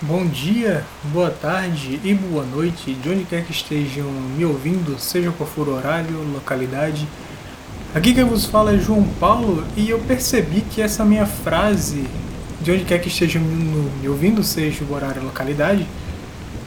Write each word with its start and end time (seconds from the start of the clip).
Bom 0.00 0.24
dia, 0.26 0.84
boa 1.06 1.28
tarde 1.28 1.98
e 2.04 2.14
boa 2.14 2.44
noite, 2.44 2.94
de 2.94 3.10
onde 3.10 3.24
quer 3.24 3.42
que 3.44 3.50
estejam 3.50 4.06
me 4.06 4.44
ouvindo, 4.44 4.96
seja 4.96 5.32
qual 5.32 5.48
for 5.48 5.66
o 5.66 5.74
horário, 5.74 6.22
localidade. 6.32 7.04
Aqui 7.92 8.14
quem 8.14 8.22
vos 8.22 8.44
fala 8.44 8.72
é 8.72 8.78
João 8.78 9.02
Paulo 9.18 9.66
e 9.76 9.90
eu 9.90 9.98
percebi 9.98 10.60
que 10.60 10.80
essa 10.80 11.04
minha 11.04 11.26
frase, 11.26 12.04
de 12.60 12.70
onde 12.70 12.84
quer 12.84 13.00
que 13.00 13.08
estejam 13.08 13.42
me 13.42 14.08
ouvindo, 14.08 14.44
seja 14.44 14.84
o 14.84 14.94
horário, 14.94 15.20
localidade, 15.20 15.84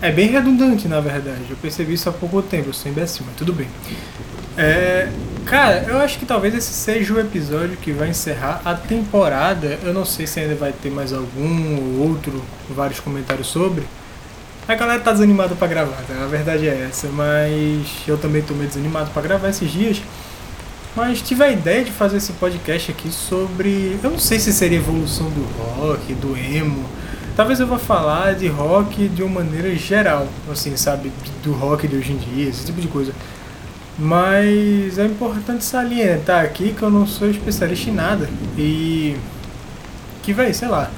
é 0.01 0.11
bem 0.11 0.27
redundante 0.27 0.89
na 0.89 0.99
verdade. 0.99 1.45
Eu 1.49 1.55
percebi 1.55 1.93
isso 1.93 2.09
há 2.09 2.11
pouco 2.11 2.41
tempo, 2.41 2.67
eu 2.67 2.73
sou 2.73 2.91
imbecil, 2.91 3.23
mas 3.25 3.37
tudo 3.37 3.53
bem. 3.53 3.67
É, 4.57 5.09
cara, 5.45 5.85
eu 5.87 5.97
acho 5.97 6.19
que 6.19 6.25
talvez 6.25 6.53
esse 6.53 6.73
seja 6.73 7.13
o 7.13 7.19
episódio 7.19 7.77
que 7.77 7.91
vai 7.91 8.09
encerrar 8.09 8.61
a 8.63 8.73
temporada. 8.73 9.77
Eu 9.83 9.93
não 9.93 10.05
sei 10.05 10.27
se 10.27 10.39
ainda 10.39 10.55
vai 10.55 10.71
ter 10.71 10.89
mais 10.89 11.13
algum 11.13 11.77
ou 11.77 12.09
outro, 12.09 12.43
vários 12.69 12.99
comentários 12.99 13.47
sobre. 13.47 13.83
A 14.67 14.75
galera 14.75 15.01
tá 15.01 15.11
desanimada 15.11 15.55
para 15.55 15.67
gravar, 15.67 16.03
tá? 16.07 16.23
a 16.23 16.27
verdade 16.27 16.67
é 16.67 16.87
essa, 16.89 17.07
mas 17.07 17.87
eu 18.07 18.17
também 18.17 18.41
tô 18.41 18.53
meio 18.53 18.67
desanimado 18.67 19.09
para 19.11 19.21
gravar 19.21 19.49
esses 19.49 19.69
dias. 19.69 20.01
Mas 20.95 21.21
tive 21.21 21.43
a 21.43 21.49
ideia 21.49 21.83
de 21.83 21.91
fazer 21.91 22.17
esse 22.17 22.33
podcast 22.33 22.91
aqui 22.91 23.09
sobre. 23.11 23.97
Eu 24.03 24.11
não 24.11 24.19
sei 24.19 24.39
se 24.39 24.51
seria 24.51 24.77
evolução 24.77 25.29
do 25.29 25.41
rock, 25.57 26.13
do 26.13 26.37
emo. 26.37 26.85
Talvez 27.35 27.59
eu 27.61 27.67
vá 27.67 27.79
falar 27.79 28.35
de 28.35 28.47
rock 28.47 29.07
de 29.07 29.23
uma 29.23 29.41
maneira 29.41 29.73
geral, 29.75 30.27
assim, 30.51 30.75
sabe? 30.75 31.11
Do 31.43 31.53
rock 31.53 31.87
de 31.87 31.95
hoje 31.95 32.11
em 32.11 32.17
dia, 32.17 32.49
esse 32.49 32.65
tipo 32.65 32.81
de 32.81 32.89
coisa. 32.89 33.13
Mas 34.01 34.97
é 34.97 35.05
importante 35.05 35.63
salientar 35.63 36.43
aqui 36.43 36.73
que 36.73 36.81
eu 36.81 36.89
não 36.89 37.05
sou 37.05 37.29
especialista 37.29 37.91
em 37.91 37.93
nada. 37.93 38.27
E. 38.57 39.15
Que, 40.23 40.33
véi, 40.33 40.55
sei 40.55 40.67
lá. 40.67 40.89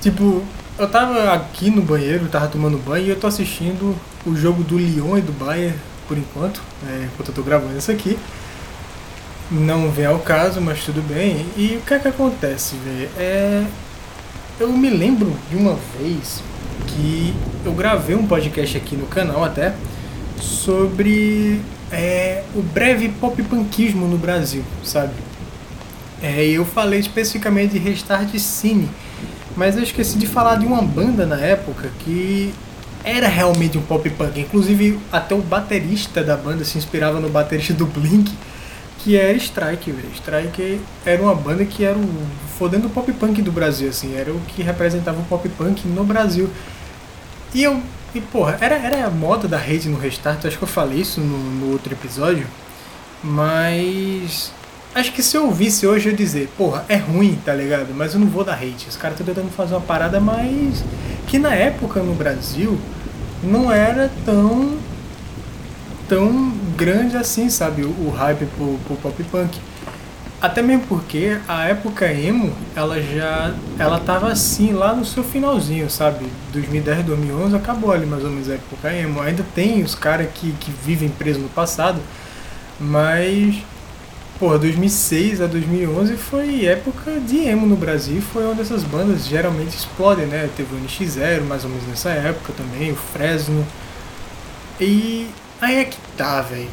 Tipo, 0.00 0.42
eu 0.78 0.88
tava 0.88 1.34
aqui 1.34 1.70
no 1.70 1.82
banheiro, 1.82 2.26
tava 2.28 2.48
tomando 2.48 2.78
banho 2.78 3.04
e 3.04 3.10
eu 3.10 3.20
tô 3.20 3.26
assistindo 3.26 3.94
o 4.24 4.34
jogo 4.34 4.64
do 4.64 4.78
Lyon 4.78 5.18
e 5.18 5.20
do 5.20 5.32
Bayern 5.32 5.76
por 6.08 6.16
enquanto, 6.16 6.62
é, 6.88 7.04
enquanto 7.04 7.28
eu 7.28 7.34
tô 7.34 7.42
gravando 7.42 7.76
isso 7.76 7.90
aqui. 7.90 8.18
Não 9.50 9.90
vem 9.90 10.06
ao 10.06 10.20
caso, 10.20 10.62
mas 10.62 10.82
tudo 10.82 11.06
bem. 11.06 11.44
E 11.58 11.76
o 11.76 11.82
que 11.82 11.92
é 11.92 11.98
que 11.98 12.08
acontece, 12.08 12.74
velho? 12.76 13.10
É. 13.18 13.66
Eu 14.58 14.72
me 14.72 14.88
lembro 14.88 15.36
de 15.50 15.56
uma 15.56 15.76
vez 15.98 16.42
que 16.86 17.34
eu 17.66 17.72
gravei 17.72 18.16
um 18.16 18.26
podcast 18.26 18.78
aqui 18.78 18.96
no 18.96 19.06
canal 19.06 19.44
até 19.44 19.74
sobre 20.40 21.60
é, 21.92 22.42
o 22.54 22.62
breve 22.62 23.08
pop 23.08 23.40
punkismo 23.42 24.06
no 24.06 24.18
Brasil, 24.18 24.64
sabe? 24.82 25.12
É, 26.22 26.44
eu 26.44 26.64
falei 26.64 27.00
especificamente 27.00 27.72
de 27.72 27.78
Restart 27.78 28.36
Cine, 28.38 28.88
mas 29.56 29.76
eu 29.76 29.82
esqueci 29.82 30.18
de 30.18 30.26
falar 30.26 30.56
de 30.56 30.66
uma 30.66 30.82
banda 30.82 31.24
na 31.26 31.38
época 31.38 31.90
que 32.00 32.52
era 33.02 33.28
realmente 33.28 33.78
um 33.78 33.82
pop 33.82 34.08
punk. 34.10 34.40
Inclusive, 34.40 34.98
até 35.10 35.34
o 35.34 35.38
baterista 35.40 36.22
da 36.22 36.36
banda 36.36 36.64
se 36.64 36.76
inspirava 36.76 37.18
no 37.20 37.28
baterista 37.28 37.72
do 37.72 37.86
Blink, 37.86 38.32
que 38.98 39.16
era 39.16 39.36
Strike. 39.36 39.94
Strike 40.14 40.80
era 41.04 41.22
uma 41.22 41.34
banda 41.34 41.64
que 41.64 41.84
era 41.84 41.98
o 41.98 42.26
fodendo 42.58 42.90
pop 42.90 43.10
punk 43.12 43.40
do 43.40 43.50
Brasil, 43.50 43.88
assim, 43.88 44.14
era 44.14 44.30
o 44.30 44.40
que 44.40 44.62
representava 44.62 45.18
o 45.18 45.24
pop 45.24 45.48
punk 45.48 45.88
no 45.88 46.04
Brasil. 46.04 46.50
E 47.54 47.62
eu 47.62 47.80
e 48.14 48.20
porra, 48.20 48.58
era, 48.60 48.76
era 48.76 49.06
a 49.06 49.10
moda 49.10 49.46
da 49.46 49.56
rede 49.56 49.88
no 49.88 49.98
Restart, 49.98 50.44
acho 50.44 50.58
que 50.58 50.64
eu 50.64 50.68
falei 50.68 51.00
isso 51.00 51.20
no, 51.20 51.38
no 51.38 51.72
outro 51.72 51.92
episódio, 51.92 52.46
mas 53.22 54.52
acho 54.94 55.12
que 55.12 55.22
se 55.22 55.36
eu 55.36 55.46
ouvisse 55.46 55.86
hoje 55.86 56.08
eu 56.08 56.14
dizer, 56.14 56.48
porra, 56.56 56.84
é 56.88 56.96
ruim, 56.96 57.38
tá 57.44 57.54
ligado? 57.54 57.94
Mas 57.94 58.14
eu 58.14 58.20
não 58.20 58.26
vou 58.26 58.44
dar 58.44 58.54
hate. 58.54 58.88
Os 58.88 58.96
caras 58.96 59.18
estão 59.18 59.34
tentando 59.34 59.52
fazer 59.52 59.74
uma 59.74 59.80
parada 59.80 60.20
mais. 60.20 60.82
que 61.26 61.38
na 61.38 61.54
época 61.54 62.02
no 62.02 62.14
Brasil 62.14 62.78
não 63.42 63.70
era 63.70 64.10
tão. 64.24 64.76
tão 66.08 66.50
grande 66.76 67.16
assim, 67.16 67.48
sabe? 67.48 67.82
O, 67.82 67.88
o 67.88 68.10
hype 68.16 68.46
pro, 68.56 68.78
pro 68.86 68.96
pop 68.96 69.22
punk. 69.24 69.58
Até 70.40 70.62
mesmo 70.62 70.86
porque 70.86 71.38
a 71.46 71.66
época 71.68 72.10
emo, 72.10 72.50
ela 72.74 73.00
já 73.02 73.54
ela 73.78 74.00
tava 74.00 74.32
assim 74.32 74.72
lá 74.72 74.94
no 74.94 75.04
seu 75.04 75.22
finalzinho, 75.22 75.90
sabe? 75.90 76.24
2010, 76.52 77.04
2011 77.04 77.56
acabou 77.56 77.92
ali 77.92 78.06
mais 78.06 78.24
ou 78.24 78.30
menos 78.30 78.48
a 78.48 78.54
época 78.54 78.90
emo. 78.90 79.20
Ainda 79.20 79.44
tem 79.54 79.82
os 79.82 79.94
caras 79.94 80.28
que, 80.34 80.52
que 80.52 80.70
vivem 80.70 81.10
presos 81.10 81.42
no 81.42 81.48
passado, 81.50 82.00
mas 82.78 83.56
porra, 84.38 84.58
2006 84.58 85.42
a 85.42 85.46
2011 85.46 86.16
foi 86.16 86.64
época 86.64 87.20
de 87.20 87.40
emo 87.40 87.66
no 87.66 87.76
Brasil, 87.76 88.22
foi 88.22 88.46
onde 88.46 88.62
essas 88.62 88.82
bandas 88.82 89.26
geralmente 89.26 89.76
explodem, 89.76 90.24
né? 90.24 90.48
Teve 90.56 90.74
o 90.74 90.80
NX0 90.80 91.42
mais 91.42 91.64
ou 91.64 91.70
menos 91.70 91.86
nessa 91.86 92.08
época 92.08 92.54
também, 92.56 92.92
o 92.92 92.96
Fresno. 92.96 93.66
E 94.80 95.28
aí 95.60 95.76
é 95.76 95.84
que 95.84 95.98
tá, 96.16 96.40
velho 96.40 96.68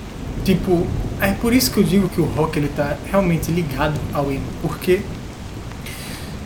Tipo, 0.46 0.88
é 1.22 1.34
por 1.34 1.54
isso 1.54 1.72
que 1.72 1.80
eu 1.80 1.84
digo 1.84 2.10
que 2.10 2.22
o 2.22 2.26
rock 2.26 2.60
ele 2.60 2.70
tá 2.70 2.98
realmente 3.10 3.52
ligado 3.52 4.00
ao 4.14 4.32
emo, 4.32 4.46
porque 4.62 5.02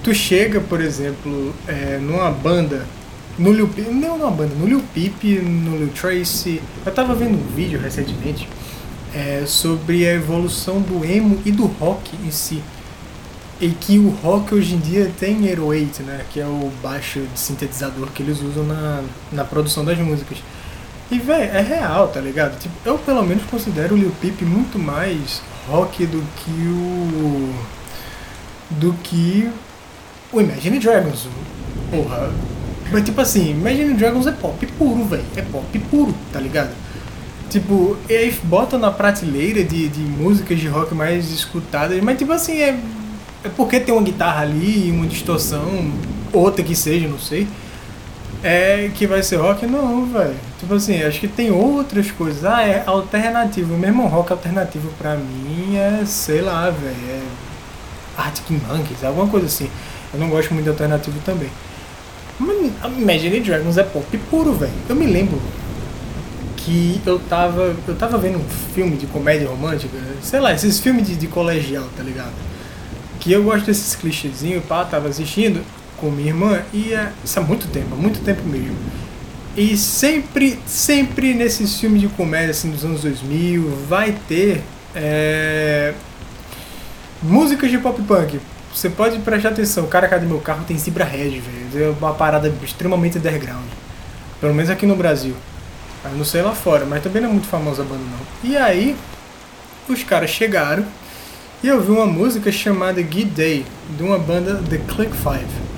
tu 0.03 0.13
chega, 0.13 0.59
por 0.59 0.81
exemplo, 0.81 1.53
é, 1.67 1.97
numa 2.01 2.31
banda, 2.31 2.85
no 3.37 3.51
Lil 3.51 3.67
Peep, 3.67 3.87
não 3.89 4.17
numa 4.17 4.31
banda, 4.31 4.53
no 4.55 4.65
Lil 4.67 4.83
Peep, 4.93 5.23
no 5.41 5.77
Lil 5.77 5.89
Tracy, 5.89 6.61
eu 6.85 6.91
tava 6.91 7.13
vendo 7.15 7.35
um 7.35 7.55
vídeo 7.55 7.79
recentemente 7.79 8.47
é, 9.13 9.43
sobre 9.45 10.07
a 10.07 10.13
evolução 10.13 10.81
do 10.81 11.05
emo 11.05 11.39
e 11.45 11.51
do 11.51 11.65
rock 11.65 12.11
em 12.25 12.31
si. 12.31 12.61
E 13.59 13.69
que 13.69 13.99
o 13.99 14.09
rock 14.09 14.55
hoje 14.55 14.73
em 14.73 14.79
dia 14.79 15.11
tem 15.19 15.35
808, 15.41 16.03
né? 16.03 16.25
Que 16.31 16.39
é 16.39 16.45
o 16.45 16.71
baixo 16.81 17.19
de 17.19 17.39
sintetizador 17.39 18.07
que 18.07 18.23
eles 18.23 18.41
usam 18.41 18.63
na, 18.63 19.03
na 19.31 19.43
produção 19.43 19.85
das 19.85 19.99
músicas. 19.99 20.39
E, 21.11 21.19
velho, 21.19 21.43
é 21.53 21.59
real, 21.59 22.07
tá 22.07 22.21
ligado? 22.21 22.57
Tipo, 22.57 22.73
eu 22.85 22.97
pelo 22.97 23.21
menos 23.21 23.43
considero 23.43 23.95
o 23.95 23.97
Lil 23.97 24.13
Peep 24.21 24.43
muito 24.43 24.79
mais 24.79 25.41
rock 25.67 26.05
do 26.05 26.23
que 26.37 26.51
o. 26.51 27.53
do 28.69 28.93
que 29.03 29.49
o 30.31 30.39
Imagine 30.39 30.79
Dragons. 30.79 31.27
Porra. 31.91 32.31
Mas 32.89 33.03
tipo 33.03 33.19
assim, 33.19 33.51
Imagine 33.51 33.93
Dragons 33.95 34.25
é 34.25 34.31
pop 34.31 34.65
puro, 34.65 35.03
velho. 35.03 35.25
É 35.35 35.41
pop 35.41 35.79
puro, 35.79 36.15
tá 36.31 36.39
ligado? 36.39 36.71
Tipo, 37.49 37.97
e 38.07 38.15
aí 38.15 38.33
bota 38.43 38.77
na 38.77 38.89
prateleira 38.89 39.65
de, 39.65 39.89
de 39.89 39.99
músicas 39.99 40.57
de 40.57 40.69
rock 40.69 40.95
mais 40.95 41.29
escutadas, 41.29 42.01
mas 42.01 42.17
tipo 42.17 42.31
assim, 42.31 42.61
é, 42.61 42.79
é 43.43 43.49
porque 43.49 43.81
tem 43.81 43.93
uma 43.93 44.01
guitarra 44.01 44.43
ali, 44.43 44.89
uma 44.89 45.05
distorção, 45.05 45.91
outra 46.31 46.63
que 46.63 46.73
seja, 46.73 47.09
não 47.09 47.19
sei 47.19 47.45
é 48.43 48.89
que 48.93 49.05
vai 49.05 49.21
ser 49.21 49.37
rock? 49.37 49.65
Não, 49.65 50.05
velho. 50.05 50.35
Tipo 50.59 50.73
assim, 50.73 51.01
acho 51.03 51.19
que 51.19 51.27
tem 51.27 51.51
outras 51.51 52.09
coisas. 52.11 52.43
Ah, 52.43 52.63
é 52.63 52.83
alternativo. 52.85 53.75
O 53.75 53.77
mesmo 53.77 54.07
rock 54.07 54.31
alternativo 54.31 54.91
pra 54.97 55.15
mim 55.15 55.75
é, 55.75 56.03
sei 56.05 56.41
lá, 56.41 56.69
velho. 56.69 56.95
É 57.09 57.21
Arctic 58.17 58.49
Monkeys, 58.49 59.03
alguma 59.03 59.27
coisa 59.27 59.45
assim. 59.45 59.69
Eu 60.13 60.19
não 60.19 60.29
gosto 60.29 60.53
muito 60.53 60.65
de 60.65 60.69
alternativo 60.69 61.19
também. 61.25 61.49
Imagine 62.97 63.39
Dragons 63.41 63.77
é 63.77 63.83
pop 63.83 64.17
puro, 64.29 64.53
velho. 64.53 64.73
Eu 64.89 64.95
me 64.95 65.05
lembro 65.05 65.39
que 66.57 66.99
eu 67.05 67.19
tava. 67.19 67.75
Eu 67.87 67.95
tava 67.95 68.17
vendo 68.17 68.39
um 68.39 68.49
filme 68.73 68.97
de 68.97 69.05
comédia 69.05 69.47
romântica, 69.47 69.95
sei 70.21 70.39
lá, 70.39 70.51
esses 70.51 70.79
filmes 70.79 71.07
de, 71.07 71.15
de 71.15 71.27
colegial, 71.27 71.85
tá 71.95 72.01
ligado? 72.03 72.33
Que 73.19 73.31
eu 73.31 73.43
gosto 73.43 73.67
desses 73.67 73.95
clichêzinhos, 73.95 74.63
pá, 74.65 74.83
tava 74.83 75.07
assistindo 75.07 75.63
com 76.01 76.09
minha 76.09 76.29
irmã 76.29 76.61
e 76.73 76.93
é, 76.93 77.13
isso 77.23 77.39
há 77.39 77.43
muito 77.43 77.67
tempo, 77.67 77.93
há 77.93 77.95
muito 77.95 78.19
tempo 78.21 78.43
mesmo. 78.43 78.75
E 79.55 79.77
sempre, 79.77 80.59
sempre 80.65 81.33
nesses 81.33 81.79
filmes 81.79 82.01
de 82.01 82.07
comédia 82.07 82.51
assim, 82.51 82.71
dos 82.71 82.83
anos 82.83 83.01
2000 83.01 83.69
vai 83.87 84.17
ter 84.27 84.61
é, 84.95 85.93
músicas 87.21 87.69
de 87.69 87.77
pop 87.77 88.01
punk. 88.01 88.39
Você 88.73 88.89
pode 88.89 89.19
prestar 89.19 89.49
atenção, 89.49 89.85
cara 89.87 90.07
cadê 90.07 90.25
meu 90.25 90.39
carro 90.39 90.63
tem 90.65 90.77
Zebra 90.77 91.05
Red, 91.05 91.41
velho. 91.41 91.85
É 91.85 91.89
uma 91.99 92.13
parada 92.13 92.51
extremamente 92.63 93.17
underground. 93.17 93.67
Pelo 94.39 94.53
menos 94.53 94.71
aqui 94.71 94.85
no 94.85 94.95
Brasil. 94.95 95.35
Eu 96.03 96.11
não 96.17 96.25
sei 96.25 96.41
lá 96.41 96.55
fora, 96.55 96.85
mas 96.85 97.03
também 97.03 97.21
não 97.21 97.29
é 97.29 97.33
muito 97.33 97.47
famosa 97.47 97.83
a 97.83 97.85
banda 97.85 98.01
não. 98.03 98.49
E 98.49 98.57
aí, 98.57 98.95
os 99.87 100.03
caras 100.03 100.31
chegaram 100.31 100.83
e 101.61 101.67
eu 101.67 101.79
vi 101.79 101.91
uma 101.91 102.07
música 102.07 102.51
chamada 102.51 103.01
Good 103.03 103.25
Day, 103.25 103.65
de 103.95 104.01
uma 104.01 104.17
banda 104.17 104.55
The 104.67 104.77
Click 104.77 105.15
Five. 105.15 105.70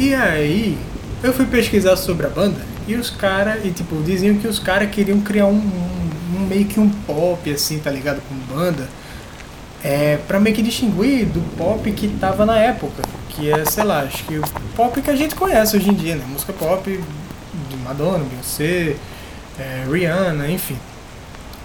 E 0.00 0.14
aí, 0.14 0.78
eu 1.22 1.30
fui 1.30 1.44
pesquisar 1.44 1.94
sobre 1.94 2.24
a 2.24 2.30
banda 2.30 2.58
e 2.88 2.94
os 2.94 3.10
caras, 3.10 3.62
e 3.66 3.70
tipo, 3.70 4.02
diziam 4.02 4.34
que 4.38 4.48
os 4.48 4.58
caras 4.58 4.90
queriam 4.90 5.20
criar 5.20 5.44
um, 5.44 5.58
um, 5.58 6.38
um, 6.38 6.46
meio 6.46 6.64
que 6.64 6.80
um 6.80 6.88
pop, 6.88 7.52
assim, 7.52 7.78
tá 7.78 7.90
ligado? 7.90 8.22
Com 8.26 8.34
banda, 8.54 8.88
é, 9.84 10.16
pra 10.26 10.40
meio 10.40 10.56
que 10.56 10.62
distinguir 10.62 11.26
do 11.26 11.42
pop 11.54 11.92
que 11.92 12.08
tava 12.18 12.46
na 12.46 12.56
época, 12.56 13.02
que 13.28 13.52
é, 13.52 13.62
sei 13.66 13.84
lá, 13.84 14.00
acho 14.00 14.24
que 14.24 14.38
o 14.38 14.42
pop 14.74 15.02
que 15.02 15.10
a 15.10 15.14
gente 15.14 15.34
conhece 15.34 15.76
hoje 15.76 15.90
em 15.90 15.94
dia, 15.94 16.16
né? 16.16 16.24
Música 16.26 16.54
pop 16.54 16.90
de 17.68 17.76
Madonna, 17.84 18.24
Beyoncé, 18.24 18.96
é, 19.58 19.84
Rihanna, 19.86 20.50
enfim. 20.50 20.78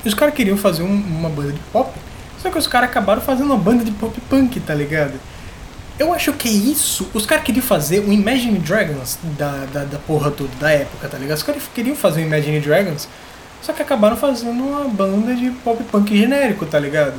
E 0.04 0.10
os 0.10 0.14
caras 0.14 0.36
queriam 0.36 0.58
fazer 0.58 0.84
um, 0.84 0.94
uma 0.94 1.30
banda 1.30 1.54
de 1.54 1.60
pop, 1.72 1.90
só 2.44 2.50
que 2.50 2.58
os 2.58 2.68
caras 2.68 2.90
acabaram 2.90 3.22
fazendo 3.22 3.46
uma 3.46 3.58
banda 3.58 3.86
de 3.86 3.92
pop 3.92 4.20
punk, 4.30 4.60
tá 4.60 4.76
ligado? 4.76 5.14
Eu 5.98 6.14
acho 6.14 6.34
que 6.34 6.50
isso. 6.50 7.08
Os 7.14 7.26
caras 7.26 7.44
queriam 7.44 7.64
fazer 7.64 8.00
o 8.00 8.12
Imagine 8.12 8.60
Dragons 8.60 9.18
da, 9.38 9.66
da, 9.72 9.84
da 9.86 9.98
porra 10.00 10.30
toda, 10.30 10.50
da 10.60 10.72
época, 10.72 11.08
tá 11.08 11.18
ligado? 11.18 11.38
Os 11.38 11.44
caras 11.44 11.64
queriam 11.74 11.96
fazer 11.96 12.22
o 12.22 12.26
Imagine 12.26 12.60
Dragons, 12.60 13.08
só 13.62 13.72
que 13.72 13.82
acabaram 13.82 14.18
fazendo 14.18 14.52
uma 14.52 14.88
banda 14.90 15.34
de 15.34 15.50
pop 15.52 15.82
punk 15.86 16.16
genérico, 16.18 16.66
tá 16.66 16.80
ligado? 16.80 17.14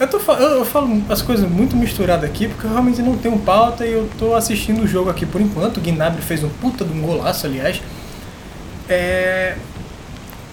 Eu, 0.00 0.08
tô, 0.08 0.18
eu, 0.32 0.58
eu 0.58 0.64
falo 0.64 1.02
as 1.08 1.22
coisas 1.22 1.48
muito 1.48 1.76
misturadas 1.76 2.28
aqui, 2.28 2.48
porque 2.48 2.66
eu 2.66 2.70
realmente 2.70 3.00
não 3.02 3.16
tenho 3.16 3.38
pauta 3.38 3.86
e 3.86 3.92
eu 3.92 4.08
tô 4.18 4.34
assistindo 4.34 4.82
o 4.82 4.86
jogo 4.86 5.10
aqui 5.10 5.26
por 5.26 5.40
enquanto. 5.40 5.78
O 5.78 5.80
Gnabry 5.80 6.22
fez 6.22 6.42
um 6.42 6.48
puta 6.48 6.84
de 6.84 6.92
um 6.92 7.00
golaço, 7.00 7.46
aliás. 7.46 7.80
É... 8.88 9.56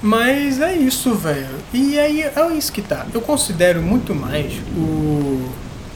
Mas 0.01 0.61
é 0.61 0.75
isso, 0.75 1.13
velho. 1.15 1.57
E 1.73 1.97
aí 1.99 2.21
é 2.21 2.33
isso 2.55 2.71
que 2.71 2.81
tá. 2.81 3.05
Eu 3.13 3.21
considero 3.21 3.81
muito 3.81 4.13
mais 4.13 4.53
o, 4.75 5.49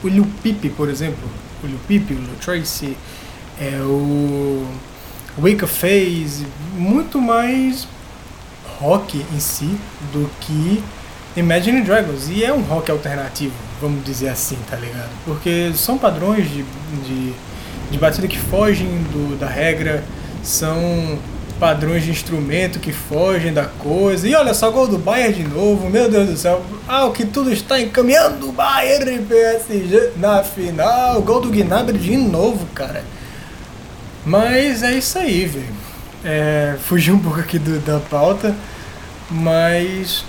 o 0.04 0.08
Lil 0.08 0.28
Peep, 0.42 0.74
por 0.76 0.90
exemplo. 0.90 1.28
O 1.64 1.68
Lil 1.68 1.80
Peep, 1.88 2.12
o 2.12 2.14
Lil 2.14 2.36
Tracy, 2.42 2.96
é 3.60 3.80
o 3.82 4.66
Wake 5.38 5.64
of 5.64 5.74
Phase, 5.74 6.46
muito 6.76 7.22
mais 7.22 7.88
rock 8.80 9.26
em 9.34 9.40
si 9.40 9.78
do 10.14 10.30
que 10.40 10.84
Imagine 11.36 11.82
Dragons. 11.82 12.30
E 12.30 12.44
é 12.44 12.54
um 12.54 12.62
rock 12.62 12.90
alternativo, 12.90 13.54
vamos 13.82 14.04
dizer 14.04 14.30
assim, 14.30 14.58
tá 14.70 14.78
ligado? 14.78 15.10
Porque 15.26 15.72
são 15.76 15.98
padrões 15.98 16.50
de, 16.50 16.64
de, 17.06 17.34
de 17.92 17.98
batida 17.98 18.28
que 18.28 18.38
fogem 18.38 18.88
do, 19.12 19.38
da 19.38 19.48
regra, 19.48 20.04
são 20.44 21.20
padrões 21.60 22.04
de 22.04 22.12
instrumento 22.12 22.80
que 22.80 22.94
fogem 22.94 23.54
da 23.54 23.66
coisa. 23.66 24.28
E 24.28 24.34
olha 24.34 24.54
só, 24.54 24.72
gol 24.72 24.88
do 24.88 24.98
Bayern 24.98 25.34
de 25.34 25.44
novo, 25.44 25.90
meu 25.90 26.10
Deus 26.10 26.30
do 26.30 26.38
céu. 26.38 26.64
Ah, 26.88 27.06
o 27.06 27.12
que 27.12 27.26
tudo 27.26 27.52
está 27.52 27.80
encaminhando 27.80 28.50
o 28.50 28.52
Bayern 28.52 29.26
PSG 29.26 30.14
na 30.18 30.44
final. 30.44 31.22
Gol 31.22 31.42
do 31.42 31.50
Gnabry 31.50 31.98
de 31.98 32.16
novo, 32.16 32.66
cara. 32.74 33.04
Mas 34.26 34.84
é 34.84 34.94
isso 34.94 35.18
aí, 35.18 35.46
velho. 35.46 35.80
É, 36.24 36.76
fugi 36.82 37.12
um 37.12 37.20
pouco 37.20 37.40
aqui 37.40 37.58
do, 37.58 37.80
da 37.80 38.00
pauta, 38.00 38.54
mas 39.32 40.26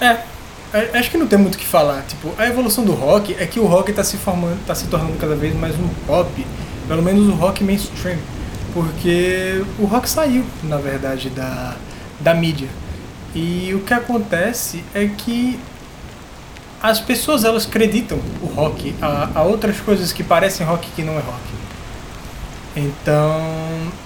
é, 0.00 0.18
é, 0.72 0.98
acho 0.98 1.10
que 1.10 1.18
não 1.18 1.26
tem 1.26 1.38
muito 1.38 1.56
o 1.56 1.58
que 1.58 1.66
falar. 1.66 2.02
Tipo, 2.02 2.32
a 2.38 2.46
evolução 2.46 2.84
do 2.84 2.92
rock 2.92 3.36
é 3.38 3.46
que 3.46 3.60
o 3.60 3.66
rock 3.66 3.90
está 3.90 4.02
se 4.02 4.16
formando, 4.16 4.60
está 4.60 4.74
se 4.74 4.86
tornando 4.86 5.18
cada 5.18 5.34
vez 5.34 5.54
mais 5.54 5.74
um 5.74 5.88
pop, 6.06 6.46
pelo 6.88 7.02
menos 7.02 7.28
o 7.28 7.32
rock 7.32 7.62
mainstream, 7.62 8.18
porque 8.72 9.64
o 9.78 9.84
rock 9.84 10.08
saiu, 10.08 10.44
na 10.62 10.76
verdade, 10.76 11.30
da, 11.30 11.76
da 12.20 12.34
mídia. 12.34 12.68
E 13.34 13.72
o 13.74 13.80
que 13.80 13.94
acontece 13.94 14.84
é 14.94 15.06
que 15.06 15.58
as 16.82 17.00
pessoas 17.00 17.44
elas 17.44 17.66
acreditam 17.66 18.18
o 18.42 18.46
rock 18.46 18.94
a, 19.00 19.30
a 19.34 19.42
outras 19.42 19.80
coisas 19.80 20.12
que 20.12 20.22
parecem 20.22 20.66
rock 20.66 20.88
que 20.90 21.02
não 21.02 21.14
é 21.14 21.20
rock. 21.20 21.52
Então, 22.76 23.40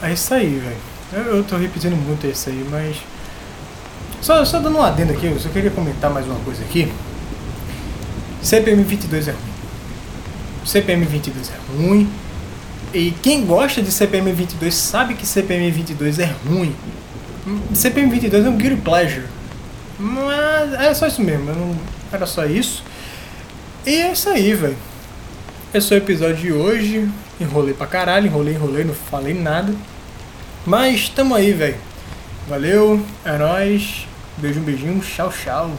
é 0.02 0.12
isso 0.12 0.34
aí, 0.34 0.58
velho. 0.58 0.76
Eu, 1.12 1.36
eu 1.36 1.44
tô 1.44 1.56
repetindo 1.56 1.96
muito 1.96 2.26
isso 2.26 2.48
aí, 2.48 2.66
mas 2.70 2.96
só, 4.20 4.44
só 4.44 4.58
dando 4.58 4.76
um 4.76 4.82
adendo 4.82 5.12
aqui, 5.12 5.26
eu 5.26 5.38
só 5.38 5.48
queria 5.48 5.70
comentar 5.70 6.10
mais 6.10 6.26
uma 6.26 6.38
coisa 6.40 6.62
aqui. 6.62 6.92
CPM 8.42 8.82
22 8.82 9.28
é 9.28 9.30
ruim. 9.30 9.40
CPM 10.64 11.04
22 11.04 11.50
é 11.50 11.72
ruim. 11.72 12.10
E 12.94 13.10
quem 13.22 13.44
gosta 13.44 13.82
de 13.82 13.90
CPM 13.90 14.32
22 14.32 14.74
sabe 14.74 15.14
que 15.14 15.26
CPM 15.26 15.70
22 15.70 16.18
é 16.18 16.34
ruim. 16.48 16.74
CPM 17.74 18.10
22 18.10 18.46
é 18.46 18.48
um 18.48 18.56
guilty 18.56 18.80
pleasure. 18.80 19.26
Mas 19.98 20.72
é 20.74 20.94
só 20.94 21.06
isso 21.06 21.22
mesmo, 21.22 21.44
não, 21.46 21.76
era 22.12 22.26
só 22.26 22.44
isso. 22.44 22.82
E 23.84 23.90
é 23.90 24.12
isso 24.12 24.28
aí, 24.28 24.52
velho. 24.52 24.76
Esse 25.72 25.94
é 25.94 25.96
o 25.96 25.98
episódio 25.98 26.36
de 26.36 26.52
hoje. 26.52 27.08
Enrolei 27.40 27.74
pra 27.74 27.86
caralho, 27.86 28.26
enrolei, 28.26 28.54
enrolei, 28.54 28.84
não 28.84 28.94
falei 28.94 29.34
nada. 29.34 29.74
Mas 30.64 31.08
tamo 31.08 31.34
aí, 31.34 31.52
velho. 31.52 31.76
Valeu, 32.48 33.00
é 33.24 33.36
nóis. 33.36 34.06
Beijo, 34.38 34.60
beijinho, 34.60 35.00
tchau, 35.00 35.30
tchau. 35.30 35.70